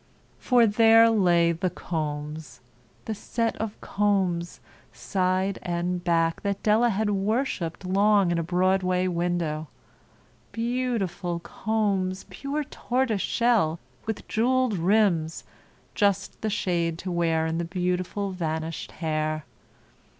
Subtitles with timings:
[0.39, 4.59] For there lay The Combs—the set of combs,
[4.91, 9.67] side and back, that Della had worshipped long in a Broadway window.
[10.53, 13.77] Beautiful combs, pure tortoise shell,
[14.07, 19.45] with jewelled rims—just the shade to wear in the beautiful vanished hair.